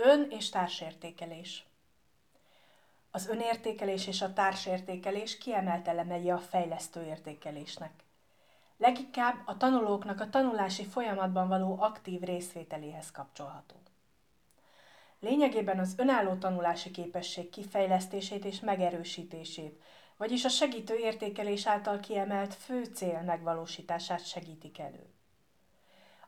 [0.00, 1.66] Ön- és társértékelés.
[3.10, 7.92] Az önértékelés és a társértékelés kiemelt elemei a fejlesztő értékelésnek.
[8.76, 13.74] Leginkább a tanulóknak a tanulási folyamatban való aktív részvételéhez kapcsolható.
[15.20, 19.82] Lényegében az önálló tanulási képesség kifejlesztését és megerősítését,
[20.16, 25.06] vagyis a segítő értékelés által kiemelt fő cél megvalósítását segítik elő.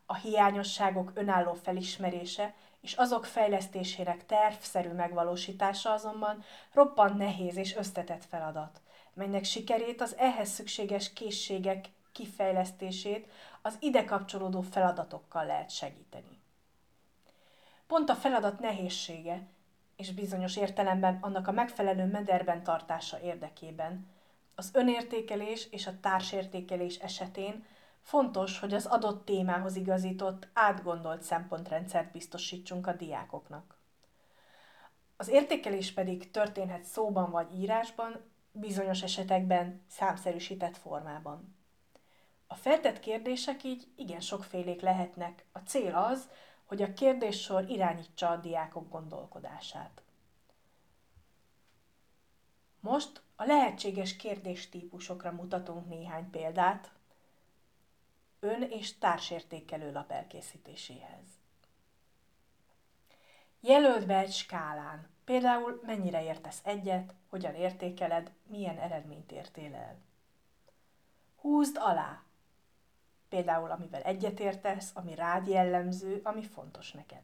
[0.06, 8.80] A hiányosságok önálló felismerése és azok fejlesztésének tervszerű megvalósítása azonban roppant nehéz és összetett feladat,
[9.14, 13.30] melynek sikerét az ehhez szükséges készségek kifejlesztését
[13.62, 16.40] az ide kapcsolódó feladatokkal lehet segíteni.
[17.86, 19.46] Pont a feladat nehézsége
[19.96, 24.08] és bizonyos értelemben annak a megfelelő mederben tartása érdekében
[24.54, 27.64] az önértékelés és a társértékelés esetén
[28.02, 33.78] Fontos, hogy az adott témához igazított, átgondolt szempontrendszert biztosítsunk a diákoknak.
[35.16, 38.20] Az értékelés pedig történhet szóban vagy írásban,
[38.52, 41.56] bizonyos esetekben számszerűsített formában.
[42.46, 45.44] A feltett kérdések így igen sokfélék lehetnek.
[45.52, 46.28] A cél az,
[46.64, 50.02] hogy a kérdéssor irányítsa a diákok gondolkodását.
[52.80, 56.92] Most a lehetséges kérdéstípusokra mutatunk néhány példát,
[58.40, 61.24] ön- és társértékelő lap elkészítéséhez.
[63.60, 69.98] Jelöld be egy skálán, például mennyire értesz egyet, hogyan értékeled, milyen eredményt értél el.
[71.36, 72.22] Húzd alá,
[73.28, 77.22] például amivel egyetértesz, ami rád jellemző, ami fontos neked.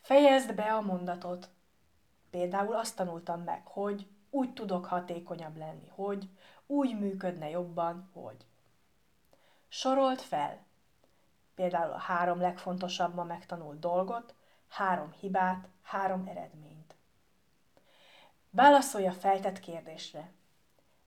[0.00, 1.48] Fejezd be a mondatot.
[2.30, 6.28] Például azt tanultam meg, hogy úgy tudok hatékonyabb lenni, hogy
[6.66, 8.46] úgy működne jobban, hogy.
[9.72, 10.66] Sorolt fel.
[11.54, 14.34] Például a három legfontosabb ma megtanult dolgot,
[14.68, 16.94] három hibát, három eredményt.
[18.50, 20.32] Válaszolj a feltett kérdésre.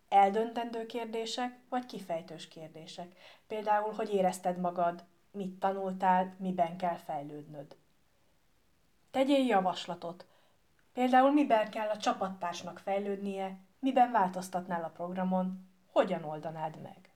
[0.09, 3.15] Eldöntendő kérdések vagy kifejtős kérdések.
[3.47, 7.75] Például, hogy érezted magad, mit tanultál, miben kell fejlődnöd.
[9.11, 10.25] Tegyél javaslatot.
[10.93, 17.12] Például miben kell a csapattársnak fejlődnie, miben változtatnál a programon, hogyan oldanád meg.